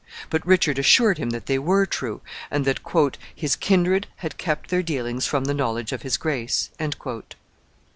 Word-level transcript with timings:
But 0.31 0.43
Richard 0.47 0.79
assured 0.79 1.19
him 1.19 1.29
that 1.29 1.45
they 1.45 1.59
were 1.59 1.85
true, 1.85 2.21
and 2.49 2.65
that 2.65 2.79
"his 3.35 3.55
kindred 3.55 4.07
had 4.15 4.39
kepte 4.39 4.69
their 4.69 4.81
dealings 4.81 5.27
from 5.27 5.43
the 5.45 5.53
knowledge 5.53 5.91
of 5.91 6.01
his 6.01 6.17
grace." 6.17 6.71